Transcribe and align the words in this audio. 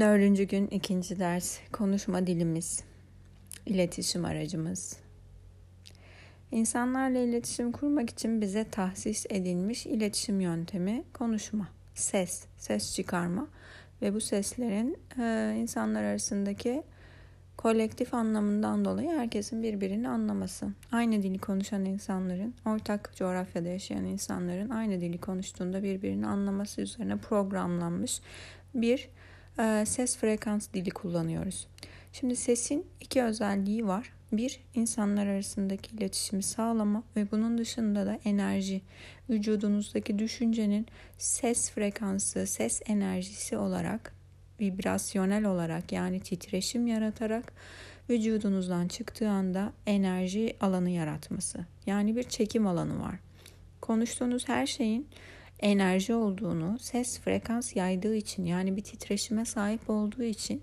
Dördüncü 0.00 0.44
gün 0.44 0.66
ikinci 0.66 1.18
ders 1.18 1.58
konuşma 1.72 2.26
dilimiz, 2.26 2.84
iletişim 3.66 4.24
aracımız. 4.24 4.96
İnsanlarla 6.50 7.18
iletişim 7.18 7.72
kurmak 7.72 8.10
için 8.10 8.40
bize 8.40 8.64
tahsis 8.70 9.26
edilmiş 9.30 9.86
iletişim 9.86 10.40
yöntemi 10.40 11.04
konuşma, 11.12 11.68
ses, 11.94 12.44
ses 12.58 12.94
çıkarma 12.94 13.48
ve 14.02 14.14
bu 14.14 14.20
seslerin 14.20 14.98
e, 15.18 15.56
insanlar 15.58 16.02
arasındaki 16.02 16.82
kolektif 17.56 18.14
anlamından 18.14 18.84
dolayı 18.84 19.10
herkesin 19.10 19.62
birbirini 19.62 20.08
anlaması. 20.08 20.66
Aynı 20.92 21.22
dili 21.22 21.38
konuşan 21.38 21.84
insanların, 21.84 22.54
ortak 22.66 23.12
coğrafyada 23.16 23.68
yaşayan 23.68 24.04
insanların 24.04 24.70
aynı 24.70 25.00
dili 25.00 25.18
konuştuğunda 25.18 25.82
birbirini 25.82 26.26
anlaması 26.26 26.80
üzerine 26.80 27.16
programlanmış 27.16 28.20
bir 28.74 29.08
ses 29.86 30.16
frekans 30.16 30.68
dili 30.74 30.90
kullanıyoruz. 30.90 31.66
Şimdi 32.12 32.36
sesin 32.36 32.86
iki 33.00 33.22
özelliği 33.22 33.86
var. 33.86 34.12
Bir, 34.32 34.60
insanlar 34.74 35.26
arasındaki 35.26 35.96
iletişimi 35.96 36.42
sağlama 36.42 37.02
ve 37.16 37.30
bunun 37.30 37.58
dışında 37.58 38.06
da 38.06 38.18
enerji, 38.24 38.82
vücudunuzdaki 39.30 40.18
düşüncenin 40.18 40.86
ses 41.18 41.70
frekansı, 41.70 42.46
ses 42.46 42.82
enerjisi 42.86 43.56
olarak, 43.56 44.12
vibrasyonel 44.60 45.44
olarak 45.44 45.92
yani 45.92 46.20
titreşim 46.20 46.86
yaratarak 46.86 47.52
vücudunuzdan 48.10 48.88
çıktığı 48.88 49.28
anda 49.28 49.72
enerji 49.86 50.56
alanı 50.60 50.90
yaratması. 50.90 51.58
Yani 51.86 52.16
bir 52.16 52.22
çekim 52.22 52.66
alanı 52.66 53.00
var. 53.00 53.14
Konuştuğunuz 53.80 54.48
her 54.48 54.66
şeyin 54.66 55.08
enerji 55.60 56.14
olduğunu, 56.14 56.78
ses 56.78 57.20
frekans 57.20 57.76
yaydığı 57.76 58.16
için 58.16 58.44
yani 58.44 58.76
bir 58.76 58.82
titreşime 58.82 59.44
sahip 59.44 59.90
olduğu 59.90 60.22
için 60.22 60.62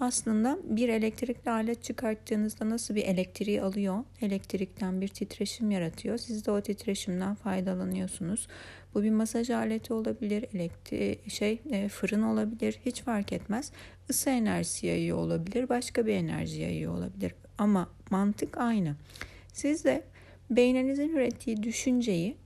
aslında 0.00 0.58
bir 0.64 0.88
elektrikli 0.88 1.50
alet 1.50 1.84
çıkarttığınızda 1.84 2.70
nasıl 2.70 2.94
bir 2.94 3.04
elektriği 3.04 3.62
alıyor, 3.62 4.04
elektrikten 4.20 5.00
bir 5.00 5.08
titreşim 5.08 5.70
yaratıyor. 5.70 6.18
Siz 6.18 6.46
de 6.46 6.50
o 6.50 6.60
titreşimden 6.60 7.34
faydalanıyorsunuz. 7.34 8.48
Bu 8.94 9.02
bir 9.02 9.10
masaj 9.10 9.50
aleti 9.50 9.92
olabilir, 9.92 10.44
elektri 10.54 11.18
şey 11.28 11.60
e, 11.70 11.88
fırın 11.88 12.22
olabilir, 12.22 12.78
hiç 12.86 13.02
fark 13.02 13.32
etmez. 13.32 13.72
Isı 14.08 14.30
enerjisi 14.30 14.86
yayıyor 14.86 15.18
olabilir, 15.18 15.68
başka 15.68 16.06
bir 16.06 16.14
enerji 16.14 16.60
yayıyor 16.60 16.94
olabilir. 16.94 17.34
Ama 17.58 17.90
mantık 18.10 18.58
aynı. 18.58 18.96
Siz 19.52 19.84
de 19.84 20.04
beyninizin 20.50 21.08
ürettiği 21.08 21.62
düşünceyi 21.62 22.36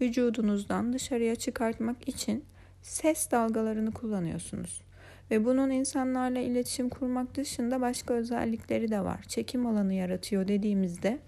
vücudunuzdan 0.00 0.92
dışarıya 0.92 1.36
çıkartmak 1.36 2.08
için 2.08 2.44
ses 2.82 3.30
dalgalarını 3.30 3.92
kullanıyorsunuz. 3.92 4.82
Ve 5.30 5.44
bunun 5.44 5.70
insanlarla 5.70 6.38
iletişim 6.38 6.88
kurmak 6.88 7.34
dışında 7.36 7.80
başka 7.80 8.14
özellikleri 8.14 8.90
de 8.90 9.00
var. 9.00 9.22
Çekim 9.28 9.66
alanı 9.66 9.94
yaratıyor 9.94 10.48
dediğimizde 10.48 11.18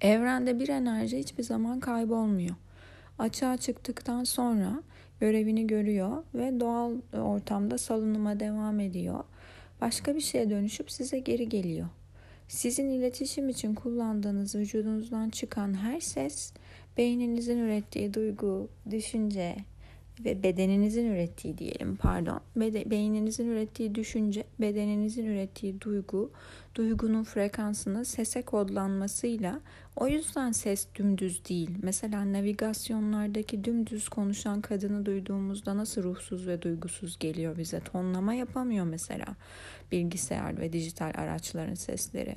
evrende 0.00 0.60
bir 0.60 0.68
enerji 0.68 1.18
hiçbir 1.18 1.42
zaman 1.42 1.80
kaybolmuyor. 1.80 2.54
Açığa 3.18 3.56
çıktıktan 3.56 4.24
sonra 4.24 4.82
görevini 5.20 5.66
görüyor 5.66 6.22
ve 6.34 6.60
doğal 6.60 6.92
ortamda 7.12 7.78
salınıma 7.78 8.40
devam 8.40 8.80
ediyor. 8.80 9.24
Başka 9.80 10.14
bir 10.14 10.20
şeye 10.20 10.50
dönüşüp 10.50 10.90
size 10.90 11.18
geri 11.18 11.48
geliyor. 11.48 11.88
Sizin 12.48 12.90
iletişim 12.90 13.48
için 13.48 13.74
kullandığınız 13.74 14.54
vücudunuzdan 14.54 15.30
çıkan 15.30 15.74
her 15.74 16.00
ses 16.00 16.52
beyninizin 16.96 17.58
ürettiği 17.58 18.14
duygu, 18.14 18.68
düşünce 18.90 19.56
ve 20.20 20.42
bedeninizin 20.42 21.06
ürettiği 21.06 21.58
diyelim 21.58 21.96
pardon. 21.96 22.40
Bede, 22.56 22.90
beyninizin 22.90 23.48
ürettiği 23.48 23.94
düşünce, 23.94 24.44
bedeninizin 24.60 25.26
ürettiği 25.26 25.80
duygu, 25.80 26.30
duygunun 26.74 27.24
frekansını 27.24 28.04
sese 28.04 28.42
kodlanmasıyla 28.42 29.60
o 29.96 30.08
yüzden 30.08 30.52
ses 30.52 30.86
dümdüz 30.94 31.44
değil. 31.44 31.70
Mesela 31.82 32.32
navigasyonlardaki 32.32 33.64
dümdüz 33.64 34.08
konuşan 34.08 34.60
kadını 34.60 35.06
duyduğumuzda 35.06 35.76
nasıl 35.76 36.02
ruhsuz 36.02 36.46
ve 36.46 36.62
duygusuz 36.62 37.18
geliyor 37.18 37.58
bize. 37.58 37.80
Tonlama 37.80 38.34
yapamıyor 38.34 38.84
mesela 38.86 39.26
bilgisayar 39.92 40.60
ve 40.60 40.72
dijital 40.72 41.12
araçların 41.14 41.74
sesleri. 41.74 42.36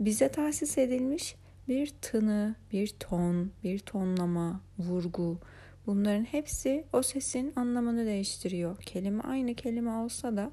Bize 0.00 0.28
tahsis 0.28 0.78
edilmiş 0.78 1.36
bir 1.68 1.92
tını, 2.02 2.54
bir 2.72 2.88
ton, 2.88 3.50
bir 3.64 3.78
tonlama, 3.78 4.60
vurgu 4.78 5.38
bunların 5.86 6.24
hepsi 6.24 6.84
o 6.92 7.02
sesin 7.02 7.52
anlamını 7.56 8.06
değiştiriyor. 8.06 8.76
Kelime 8.76 9.22
aynı 9.22 9.54
kelime 9.54 9.90
olsa 9.90 10.36
da 10.36 10.50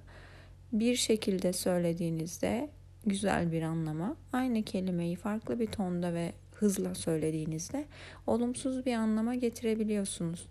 bir 0.74 0.96
şekilde 0.96 1.54
söylediğinizde 1.54 2.70
güzel 3.06 3.52
bir 3.52 3.62
anlama, 3.62 4.16
aynı 4.34 4.64
kelimeyi 4.64 5.16
farklı 5.16 5.60
bir 5.60 5.68
tonda 5.68 6.14
ve 6.14 6.34
hızla 6.54 6.96
söylediğinizde 6.96 7.86
olumsuz 8.28 8.86
bir 8.86 8.94
anlama 8.94 9.36
getirebiliyorsunuz. 9.36 10.48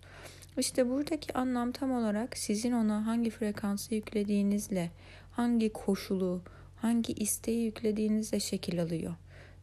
İşte 0.57 0.89
buradaki 0.89 1.33
anlam 1.33 1.71
tam 1.71 1.91
olarak 1.91 2.37
sizin 2.37 2.71
ona 2.71 3.05
hangi 3.05 3.29
frekansı 3.29 3.95
yüklediğinizle, 3.95 4.91
hangi 5.31 5.73
koşulu, 5.73 6.41
hangi 6.75 7.13
isteği 7.13 7.65
yüklediğinizle 7.65 8.39
şekil 8.39 8.81
alıyor. 8.81 9.13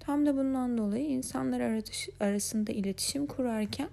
Tam 0.00 0.26
da 0.26 0.36
bundan 0.36 0.78
dolayı 0.78 1.04
insanlar 1.04 1.60
arasında 2.20 2.72
iletişim 2.72 3.26
kurarken 3.26 3.88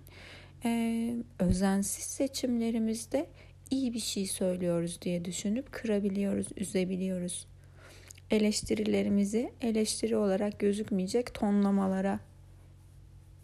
e, 0.65 1.15
özensiz 1.39 2.03
seçimlerimizde 2.03 3.29
iyi 3.71 3.93
bir 3.93 3.99
şey 3.99 4.27
söylüyoruz 4.27 5.01
diye 5.01 5.25
düşünüp 5.25 5.71
kırabiliyoruz, 5.71 6.47
üzebiliyoruz. 6.57 7.47
Eleştirilerimizi 8.31 9.51
eleştiri 9.61 10.17
olarak 10.17 10.59
gözükmeyecek 10.59 11.33
tonlamalara 11.33 12.19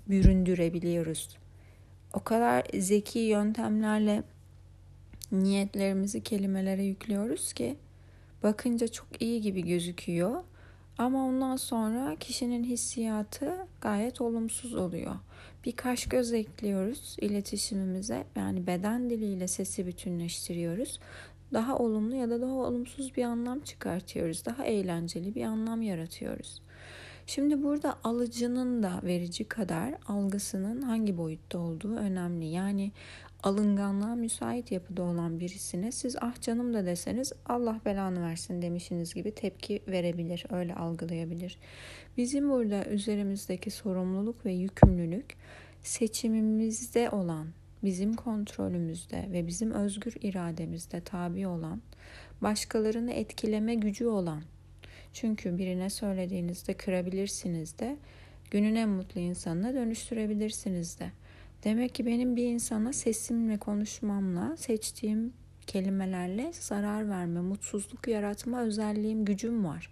büründürebiliyoruz. 0.10 1.38
O 2.14 2.20
kadar 2.20 2.66
zeki 2.74 3.20
yöntemlerle 3.20 4.24
niyetlerimizi 5.32 6.24
kelimelere 6.24 6.84
yüklüyoruz 6.84 7.54
ki 7.54 7.76
bakınca 8.44 8.88
çok 8.88 9.22
iyi 9.22 9.42
gibi 9.42 9.66
gözüküyor 9.66 10.44
ama 10.98 11.26
ondan 11.26 11.56
sonra 11.56 12.16
kişinin 12.16 12.64
hissiyatı 12.64 13.68
gayet 13.82 14.22
olumsuz 14.22 14.76
oluyor. 14.76 15.16
Bir 15.66 15.72
kaş 15.72 16.06
göz 16.06 16.34
ekliyoruz 16.34 17.16
iletişimimize. 17.22 18.24
Yani 18.36 18.68
beden 18.68 19.10
diliyle 19.10 19.48
sesi 19.48 19.86
bütünleştiriyoruz. 19.86 21.00
Daha 21.54 21.78
olumlu 21.78 22.16
ya 22.16 22.30
da 22.30 22.42
daha 22.42 22.54
olumsuz 22.54 23.16
bir 23.16 23.24
anlam 23.24 23.60
çıkartıyoruz. 23.60 24.46
Daha 24.46 24.66
eğlenceli 24.66 25.36
bir 25.36 25.44
anlam 25.44 25.82
yaratıyoruz. 25.82 26.62
Şimdi 27.26 27.64
burada 27.64 27.98
alıcının 28.04 28.84
da 28.84 29.02
verici 29.04 29.44
kadar 29.44 29.94
algısının 30.08 30.82
hangi 30.82 31.18
boyutta 31.18 31.60
olduğu 31.60 31.96
önemli. 31.96 32.46
Yani 32.46 32.92
alınganlığa 33.44 34.16
müsait 34.16 34.72
yapıda 34.72 35.04
olan 35.04 35.40
birisine 35.40 35.92
siz 35.92 36.16
ah 36.22 36.42
canım 36.42 36.74
da 36.74 36.86
deseniz 36.86 37.34
Allah 37.46 37.82
belanı 37.86 38.22
versin 38.22 38.62
demişiniz 38.62 39.14
gibi 39.14 39.36
tepki 39.36 39.82
verebilir, 39.88 40.46
öyle 40.50 40.76
algılayabilir. 40.76 41.58
Bizim 42.18 42.50
burada 42.50 42.86
üzerimizdeki 42.86 43.72
sorumluluk 43.72 44.46
ve 44.46 44.52
yükümlülük 44.54 45.36
seçimimizde 45.82 47.10
olan, 47.10 47.48
bizim 47.84 48.14
kontrolümüzde 48.14 49.28
ve 49.32 49.48
bizim 49.48 49.72
özgür 49.72 50.14
irademizde 50.22 51.02
tabi 51.02 51.48
olan, 51.48 51.82
başkalarını 52.42 53.12
etkileme 53.12 53.76
gücü 53.76 54.06
olan. 54.06 54.44
Çünkü 55.14 55.58
birine 55.58 55.90
söylediğinizde 55.90 56.74
kırabilirsiniz 56.74 57.80
de, 57.80 57.98
günün 58.52 58.76
en 58.76 58.90
mutlu 58.90 59.22
insanına 59.22 59.74
dönüştürebilirsiniz 59.74 61.00
de. 61.00 61.12
Demek 61.64 61.96
ki 61.96 62.06
benim 62.06 62.36
bir 62.36 62.46
insana 62.46 62.94
sesimle, 62.94 63.58
konuşmamla, 63.58 64.58
seçtiğim 64.58 65.34
kelimelerle 65.68 66.52
zarar 66.54 67.10
verme, 67.10 67.42
mutsuzluk 67.42 68.08
yaratma 68.08 68.62
özelliğim, 68.62 69.26
gücüm 69.26 69.66
var. 69.66 69.90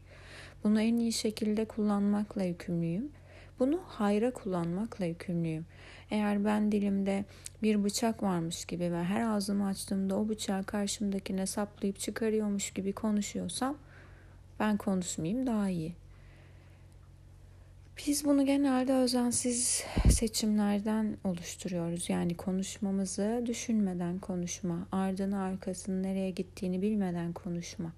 Bunu 0.63 0.81
en 0.81 0.97
iyi 0.97 1.13
şekilde 1.13 1.65
kullanmakla 1.65 2.43
yükümlüyüm. 2.43 3.11
Bunu 3.59 3.81
hayra 3.87 4.31
kullanmakla 4.31 5.05
yükümlüyüm. 5.05 5.65
Eğer 6.11 6.45
ben 6.45 6.71
dilimde 6.71 7.25
bir 7.63 7.83
bıçak 7.83 8.23
varmış 8.23 8.65
gibi 8.65 8.91
ve 8.91 9.03
her 9.03 9.21
ağzımı 9.21 9.67
açtığımda 9.67 10.15
o 10.19 10.29
bıçağı 10.29 10.63
karşımdakine 10.63 11.45
saplayıp 11.45 11.99
çıkarıyormuş 11.99 12.71
gibi 12.71 12.93
konuşuyorsam 12.93 13.77
ben 14.59 14.77
konuşmayayım 14.77 15.47
daha 15.47 15.69
iyi. 15.69 15.93
Biz 18.07 18.25
bunu 18.25 18.45
genelde 18.45 18.93
özensiz 18.93 19.83
seçimlerden 20.09 21.17
oluşturuyoruz. 21.23 22.09
Yani 22.09 22.37
konuşmamızı 22.37 23.43
düşünmeden 23.45 24.19
konuşma, 24.19 24.87
ardını 24.91 25.41
arkasını 25.41 26.03
nereye 26.03 26.29
gittiğini 26.29 26.81
bilmeden 26.81 27.33
konuşma. 27.33 27.93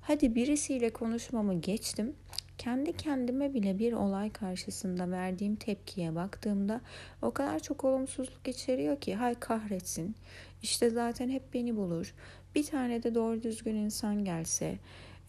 Hadi 0.00 0.34
birisiyle 0.34 0.90
konuşmamı 0.90 1.60
geçtim. 1.60 2.12
Kendi 2.58 2.92
kendime 2.92 3.54
bile 3.54 3.78
bir 3.78 3.92
olay 3.92 4.30
karşısında 4.30 5.10
verdiğim 5.10 5.56
tepkiye 5.56 6.14
baktığımda 6.14 6.80
o 7.22 7.30
kadar 7.30 7.58
çok 7.58 7.84
olumsuzluk 7.84 8.48
içeriyor 8.48 9.00
ki 9.00 9.14
hay 9.14 9.34
kahretsin. 9.34 10.16
İşte 10.62 10.90
zaten 10.90 11.30
hep 11.30 11.54
beni 11.54 11.76
bulur. 11.76 12.14
Bir 12.54 12.64
tane 12.64 13.02
de 13.02 13.14
doğru 13.14 13.42
düzgün 13.42 13.74
insan 13.74 14.24
gelse 14.24 14.78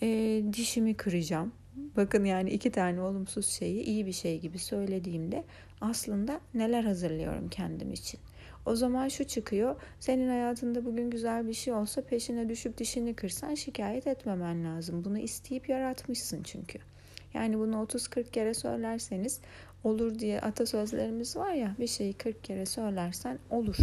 e, 0.01 0.42
dişimi 0.54 0.94
kıracağım. 0.94 1.51
Bakın 1.98 2.26
yani 2.26 2.50
iki 2.50 2.72
tane 2.72 3.02
olumsuz 3.02 3.48
şeyi 3.48 3.84
iyi 3.84 4.06
bir 4.06 4.12
şey 4.12 4.40
gibi 4.40 4.60
söylediğimde 4.60 5.44
aslında 5.82 6.42
neler 6.54 6.84
hazırlıyorum 6.84 7.50
kendim 7.50 7.94
için. 7.94 8.20
O 8.66 8.76
zaman 8.76 9.08
şu 9.08 9.24
çıkıyor. 9.24 9.76
Senin 10.00 10.30
hayatında 10.30 10.86
bugün 10.86 11.10
güzel 11.10 11.48
bir 11.48 11.54
şey 11.54 11.74
olsa 11.74 12.02
peşine 12.02 12.50
düşüp 12.50 12.78
dişini 12.78 13.14
kırsan 13.14 13.56
şikayet 13.56 14.08
etmemen 14.08 14.66
lazım. 14.66 15.06
Bunu 15.06 15.18
isteyip 15.18 15.70
yaratmışsın 15.70 16.44
çünkü. 16.44 16.80
Yani 17.34 17.60
bunu 17.60 17.76
30-40 17.76 18.32
kere 18.32 18.54
söylerseniz 18.54 19.40
olur 19.84 20.20
diye 20.20 20.42
atasözlerimiz 20.42 21.36
var 21.36 21.54
ya 21.54 21.76
bir 21.80 21.88
şeyi 21.88 22.14
40 22.14 22.44
kere 22.44 22.66
söylersen 22.66 23.40
olur. 23.50 23.78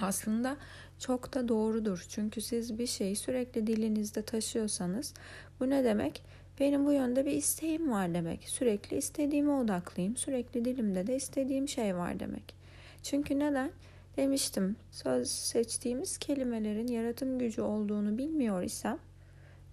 Aslında 0.00 0.56
çok 0.98 1.34
da 1.34 1.48
doğrudur. 1.48 2.06
Çünkü 2.08 2.40
siz 2.40 2.78
bir 2.78 2.86
şeyi 2.86 3.16
sürekli 3.16 3.66
dilinizde 3.66 4.22
taşıyorsanız 4.22 5.14
bu 5.60 5.70
ne 5.70 5.84
demek? 5.84 6.22
Benim 6.60 6.86
bu 6.86 6.92
yönde 6.92 7.26
bir 7.26 7.32
isteğim 7.32 7.90
var 7.90 8.14
demek. 8.14 8.48
Sürekli 8.48 8.96
istediğime 8.96 9.52
odaklıyım. 9.52 10.16
Sürekli 10.16 10.64
dilimde 10.64 11.06
de 11.06 11.16
istediğim 11.16 11.68
şey 11.68 11.96
var 11.96 12.20
demek. 12.20 12.54
Çünkü 13.02 13.38
neden? 13.38 13.70
Demiştim 14.16 14.76
söz 14.90 15.30
seçtiğimiz 15.30 16.18
kelimelerin 16.18 16.86
yaratım 16.86 17.38
gücü 17.38 17.62
olduğunu 17.62 18.18
bilmiyor 18.18 18.62
isem 18.62 18.98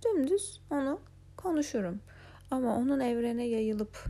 dümdüz 0.06 0.62
onu 0.72 1.00
konuşurum. 1.38 2.00
Ama 2.52 2.78
onun 2.78 3.00
evrene 3.00 3.44
yayılıp 3.44 4.06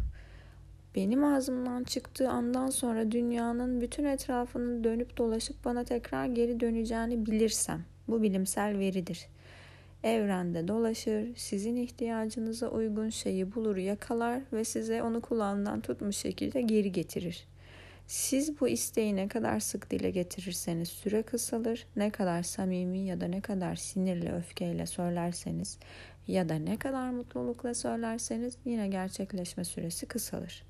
benim 0.95 1.23
ağzımdan 1.23 1.83
çıktığı 1.83 2.29
andan 2.29 2.69
sonra 2.69 3.11
dünyanın 3.11 3.81
bütün 3.81 4.03
etrafının 4.05 4.83
dönüp 4.83 5.17
dolaşıp 5.17 5.65
bana 5.65 5.83
tekrar 5.83 6.25
geri 6.25 6.59
döneceğini 6.59 7.25
bilirsem 7.25 7.85
bu 8.07 8.21
bilimsel 8.21 8.79
veridir. 8.79 9.27
Evrende 10.03 10.67
dolaşır, 10.67 11.35
sizin 11.35 11.75
ihtiyacınıza 11.75 12.67
uygun 12.67 13.09
şeyi 13.09 13.55
bulur, 13.55 13.77
yakalar 13.77 14.41
ve 14.53 14.63
size 14.63 15.03
onu 15.03 15.21
kulağından 15.21 15.81
tutmuş 15.81 16.17
şekilde 16.17 16.61
geri 16.61 16.91
getirir. 16.91 17.47
Siz 18.07 18.61
bu 18.61 18.67
isteği 18.67 19.15
ne 19.15 19.27
kadar 19.27 19.59
sık 19.59 19.91
dile 19.91 20.11
getirirseniz 20.11 20.89
süre 20.89 21.23
kısalır, 21.23 21.85
ne 21.95 22.09
kadar 22.09 22.43
samimi 22.43 22.99
ya 22.99 23.21
da 23.21 23.27
ne 23.27 23.41
kadar 23.41 23.75
sinirle, 23.75 24.31
öfkeyle 24.33 24.85
söylerseniz 24.85 25.77
ya 26.27 26.49
da 26.49 26.55
ne 26.55 26.77
kadar 26.77 27.09
mutlulukla 27.09 27.73
söylerseniz 27.73 28.57
yine 28.65 28.87
gerçekleşme 28.87 29.63
süresi 29.63 30.05
kısalır. 30.05 30.63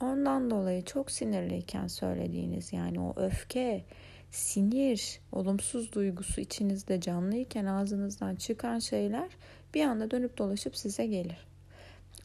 Ondan 0.00 0.50
dolayı 0.50 0.84
çok 0.84 1.10
sinirliyken 1.10 1.86
söylediğiniz 1.86 2.72
yani 2.72 3.00
o 3.00 3.14
öfke, 3.16 3.84
sinir, 4.30 5.20
olumsuz 5.32 5.92
duygusu 5.92 6.40
içinizde 6.40 7.00
canlıyken 7.00 7.64
ağzınızdan 7.64 8.36
çıkan 8.36 8.78
şeyler 8.78 9.28
bir 9.74 9.84
anda 9.84 10.10
dönüp 10.10 10.38
dolaşıp 10.38 10.76
size 10.76 11.06
gelir. 11.06 11.48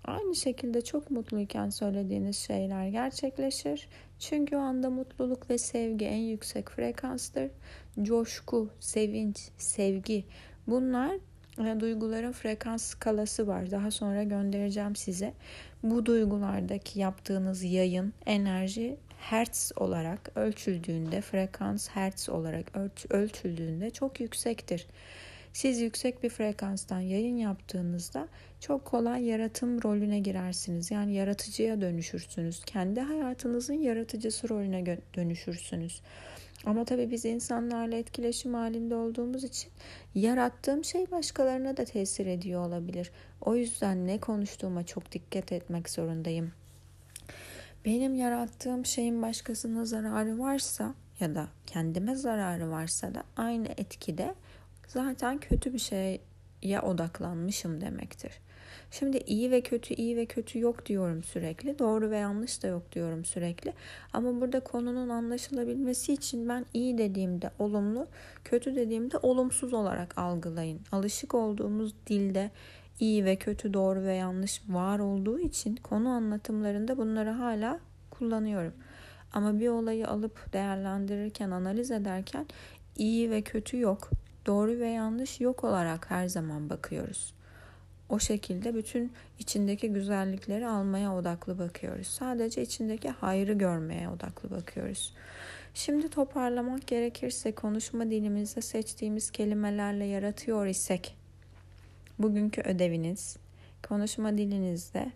Aynı 0.05 0.35
şekilde 0.35 0.81
çok 0.81 1.11
mutluyken 1.11 1.69
söylediğiniz 1.69 2.37
şeyler 2.37 2.87
gerçekleşir. 2.87 3.87
Çünkü 4.19 4.55
o 4.55 4.59
anda 4.59 4.89
mutluluk 4.89 5.49
ve 5.49 5.57
sevgi 5.57 6.05
en 6.05 6.21
yüksek 6.21 6.69
frekanstır. 6.69 7.51
Coşku, 8.01 8.69
sevinç, 8.79 9.49
sevgi 9.57 10.23
bunlar 10.67 11.15
e, 11.59 11.79
duyguların 11.79 12.31
frekans 12.31 12.83
skalası 12.83 13.47
var. 13.47 13.71
Daha 13.71 13.91
sonra 13.91 14.23
göndereceğim 14.23 14.95
size. 14.95 15.33
Bu 15.83 16.05
duygulardaki 16.05 16.99
yaptığınız 16.99 17.63
yayın 17.63 18.13
enerji 18.25 18.97
hertz 19.23 19.71
olarak 19.75 20.31
ölçüldüğünde, 20.35 21.21
frekans 21.21 21.89
hertz 21.89 22.29
olarak 22.29 22.65
ölçüldüğünde 23.09 23.89
çok 23.89 24.19
yüksektir. 24.19 24.87
Siz 25.53 25.81
yüksek 25.81 26.23
bir 26.23 26.29
frekanstan 26.29 26.99
yayın 26.99 27.37
yaptığınızda 27.37 28.27
çok 28.59 28.85
kolay 28.85 29.23
yaratım 29.23 29.83
rolüne 29.83 30.19
girersiniz. 30.19 30.91
Yani 30.91 31.13
yaratıcıya 31.13 31.81
dönüşürsünüz. 31.81 32.65
Kendi 32.65 33.01
hayatınızın 33.01 33.73
yaratıcısı 33.73 34.49
rolüne 34.49 34.97
dönüşürsünüz. 35.15 36.01
Ama 36.65 36.85
tabii 36.85 37.11
biz 37.11 37.25
insanlarla 37.25 37.95
etkileşim 37.95 38.53
halinde 38.53 38.95
olduğumuz 38.95 39.43
için 39.43 39.71
yarattığım 40.15 40.83
şey 40.83 41.11
başkalarına 41.11 41.77
da 41.77 41.85
tesir 41.85 42.25
ediyor 42.25 42.67
olabilir. 42.67 43.11
O 43.41 43.55
yüzden 43.55 44.07
ne 44.07 44.19
konuştuğuma 44.19 44.85
çok 44.85 45.11
dikkat 45.11 45.51
etmek 45.51 45.89
zorundayım. 45.89 46.51
Benim 47.85 48.15
yarattığım 48.15 48.85
şeyin 48.85 49.21
başkasına 49.21 49.85
zararı 49.85 50.39
varsa 50.39 50.95
ya 51.19 51.35
da 51.35 51.47
kendime 51.67 52.15
zararı 52.15 52.71
varsa 52.71 53.15
da 53.15 53.23
aynı 53.37 53.67
etkide 53.67 54.35
zaten 54.87 55.37
kötü 55.37 55.73
bir 55.73 55.79
şeye 55.79 56.79
odaklanmışım 56.81 57.81
demektir. 57.81 58.31
Şimdi 58.91 59.17
iyi 59.17 59.51
ve 59.51 59.61
kötü, 59.61 59.93
iyi 59.93 60.17
ve 60.17 60.25
kötü 60.25 60.59
yok 60.59 60.85
diyorum 60.85 61.23
sürekli. 61.23 61.79
Doğru 61.79 62.09
ve 62.09 62.17
yanlış 62.17 62.63
da 62.63 62.67
yok 62.67 62.91
diyorum 62.91 63.25
sürekli. 63.25 63.73
Ama 64.13 64.41
burada 64.41 64.59
konunun 64.59 65.09
anlaşılabilmesi 65.09 66.13
için 66.13 66.49
ben 66.49 66.65
iyi 66.73 66.97
dediğimde 66.97 67.51
olumlu, 67.59 68.07
kötü 68.43 68.75
dediğimde 68.75 69.17
olumsuz 69.17 69.73
olarak 69.73 70.17
algılayın. 70.17 70.81
Alışık 70.91 71.33
olduğumuz 71.35 71.95
dilde 72.07 72.51
iyi 72.99 73.25
ve 73.25 73.35
kötü, 73.35 73.73
doğru 73.73 74.03
ve 74.03 74.13
yanlış 74.13 74.61
var 74.69 74.99
olduğu 74.99 75.39
için 75.39 75.75
konu 75.75 76.09
anlatımlarında 76.09 76.97
bunları 76.97 77.29
hala 77.29 77.79
kullanıyorum. 78.09 78.73
Ama 79.33 79.59
bir 79.59 79.67
olayı 79.67 80.07
alıp 80.07 80.53
değerlendirirken, 80.53 81.51
analiz 81.51 81.91
ederken 81.91 82.45
iyi 82.95 83.31
ve 83.31 83.41
kötü 83.41 83.79
yok, 83.79 84.09
doğru 84.45 84.79
ve 84.79 84.89
yanlış 84.89 85.41
yok 85.41 85.63
olarak 85.63 86.11
her 86.11 86.27
zaman 86.27 86.69
bakıyoruz. 86.69 87.33
O 88.09 88.19
şekilde 88.19 88.75
bütün 88.75 89.11
içindeki 89.39 89.93
güzellikleri 89.93 90.67
almaya 90.67 91.15
odaklı 91.15 91.59
bakıyoruz. 91.59 92.07
Sadece 92.07 92.61
içindeki 92.61 93.09
hayrı 93.09 93.53
görmeye 93.53 94.09
odaklı 94.09 94.51
bakıyoruz. 94.51 95.13
Şimdi 95.73 96.09
toparlamak 96.09 96.87
gerekirse 96.87 97.51
konuşma 97.51 98.09
dilimizde 98.09 98.61
seçtiğimiz 98.61 99.31
kelimelerle 99.31 100.05
yaratıyor 100.05 100.65
isek 100.65 101.22
bugünkü 102.19 102.61
ödeviniz 102.61 103.37
konuşma 103.87 104.37
dilinizde 104.37 105.11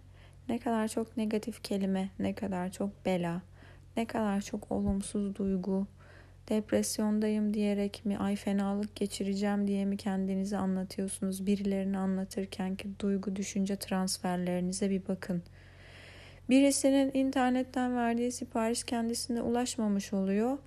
ne 0.50 0.60
kadar 0.60 0.88
çok 0.88 1.18
negatif 1.18 1.64
kelime, 1.64 2.10
ne 2.20 2.34
kadar 2.34 2.72
çok 2.72 3.06
bela, 3.06 3.42
ne 3.98 4.06
kadar 4.06 4.42
çok 4.42 4.72
olumsuz 4.72 5.36
duygu, 5.36 5.88
depresyondayım 6.50 7.54
diyerek 7.54 8.06
mi, 8.06 8.18
ay 8.18 8.36
fenalık 8.36 8.96
geçireceğim 8.96 9.68
diye 9.68 9.86
mi 9.86 9.98
kendinizi 9.98 10.58
anlatıyorsunuz? 10.58 11.46
Birilerini 11.46 11.98
anlatırken 11.98 12.76
ki 12.76 12.90
duygu 13.00 13.36
düşünce 13.36 13.76
transferlerinize 13.76 14.90
bir 14.90 15.08
bakın. 15.08 15.44
Birisinin 16.50 17.12
internetten 17.14 17.96
verdiği 17.96 18.32
sipariş 18.32 18.84
kendisine 18.84 19.42
ulaşmamış 19.42 20.14
oluyor. 20.14 20.58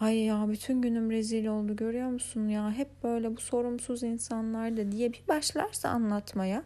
Ay 0.00 0.18
ya 0.18 0.48
bütün 0.48 0.82
günüm 0.82 1.10
rezil 1.10 1.46
oldu 1.46 1.76
görüyor 1.76 2.08
musun 2.08 2.48
ya 2.48 2.72
hep 2.72 2.88
böyle 3.02 3.36
bu 3.36 3.40
sorumsuz 3.40 4.02
insanlar 4.02 4.76
da 4.76 4.92
diye 4.92 5.12
bir 5.12 5.22
başlarsa 5.28 5.88
anlatmaya 5.88 6.64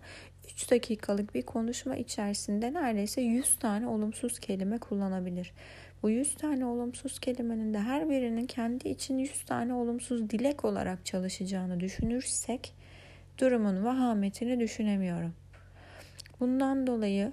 3 0.52 0.70
dakikalık 0.70 1.34
bir 1.34 1.42
konuşma 1.42 1.96
içerisinde 1.96 2.74
neredeyse 2.74 3.20
100 3.20 3.56
tane 3.58 3.86
olumsuz 3.86 4.38
kelime 4.38 4.78
kullanabilir. 4.78 5.52
Bu 6.02 6.10
100 6.10 6.34
tane 6.34 6.66
olumsuz 6.66 7.18
kelimenin 7.18 7.74
de 7.74 7.78
her 7.78 8.10
birinin 8.10 8.46
kendi 8.46 8.88
için 8.88 9.18
100 9.18 9.44
tane 9.44 9.74
olumsuz 9.74 10.30
dilek 10.30 10.64
olarak 10.64 11.06
çalışacağını 11.06 11.80
düşünürsek 11.80 12.74
durumun 13.38 13.84
vahametini 13.84 14.60
düşünemiyorum. 14.60 15.34
Bundan 16.40 16.86
dolayı 16.86 17.32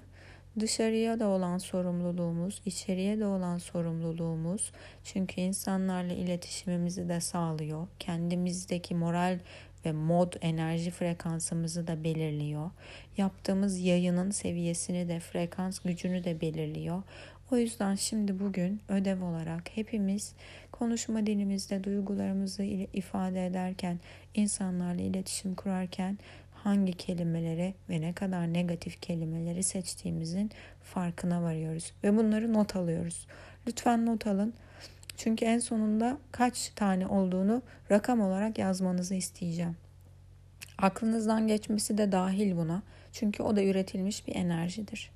dışarıya 0.60 1.20
da 1.20 1.26
olan 1.28 1.58
sorumluluğumuz, 1.58 2.62
içeriye 2.66 3.18
de 3.18 3.26
olan 3.26 3.58
sorumluluğumuz 3.58 4.72
çünkü 5.04 5.40
insanlarla 5.40 6.12
iletişimimizi 6.12 7.08
de 7.08 7.20
sağlıyor. 7.20 7.86
Kendimizdeki 7.98 8.94
moral 8.94 9.38
ve 9.84 9.92
mod 9.92 10.32
enerji 10.40 10.90
frekansımızı 10.90 11.86
da 11.86 12.04
belirliyor. 12.04 12.70
Yaptığımız 13.16 13.78
yayının 13.78 14.30
seviyesini 14.30 15.08
de 15.08 15.20
frekans 15.20 15.78
gücünü 15.78 16.24
de 16.24 16.40
belirliyor. 16.40 17.02
O 17.50 17.56
yüzden 17.56 17.94
şimdi 17.94 18.40
bugün 18.40 18.80
ödev 18.88 19.24
olarak 19.24 19.76
hepimiz 19.76 20.34
konuşma 20.72 21.26
dilimizde 21.26 21.84
duygularımızı 21.84 22.62
ifade 22.92 23.46
ederken, 23.46 24.00
insanlarla 24.34 25.02
iletişim 25.02 25.54
kurarken 25.54 26.18
hangi 26.66 26.92
kelimeleri 26.92 27.74
ve 27.90 28.00
ne 28.00 28.12
kadar 28.12 28.52
negatif 28.52 29.00
kelimeleri 29.00 29.62
seçtiğimizin 29.62 30.50
farkına 30.82 31.42
varıyoruz 31.42 31.92
ve 32.04 32.16
bunları 32.16 32.52
not 32.52 32.76
alıyoruz. 32.76 33.26
Lütfen 33.66 34.06
not 34.06 34.26
alın. 34.26 34.54
Çünkü 35.16 35.44
en 35.44 35.58
sonunda 35.58 36.18
kaç 36.32 36.68
tane 36.68 37.06
olduğunu 37.06 37.62
rakam 37.90 38.20
olarak 38.20 38.58
yazmanızı 38.58 39.14
isteyeceğim. 39.14 39.76
Aklınızdan 40.78 41.48
geçmesi 41.48 41.98
de 41.98 42.12
dahil 42.12 42.56
buna. 42.56 42.82
Çünkü 43.12 43.42
o 43.42 43.56
da 43.56 43.62
üretilmiş 43.62 44.26
bir 44.26 44.34
enerjidir. 44.34 45.10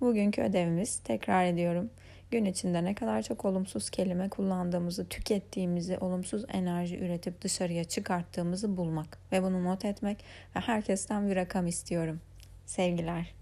Bugünkü 0.00 0.42
ödevimiz 0.42 0.98
tekrar 0.98 1.44
ediyorum. 1.44 1.90
Gün 2.30 2.44
içinde 2.44 2.84
ne 2.84 2.94
kadar 2.94 3.22
çok 3.22 3.44
olumsuz 3.44 3.90
kelime 3.90 4.28
kullandığımızı, 4.28 5.08
tükettiğimizi, 5.08 5.98
olumsuz 5.98 6.44
enerji 6.48 6.98
üretip 6.98 7.42
dışarıya 7.42 7.84
çıkarttığımızı 7.84 8.76
bulmak 8.76 9.18
ve 9.32 9.42
bunu 9.42 9.64
not 9.64 9.84
etmek 9.84 10.24
ve 10.56 10.60
herkesten 10.60 11.30
bir 11.30 11.36
rakam 11.36 11.66
istiyorum. 11.66 12.20
Sevgiler. 12.66 13.39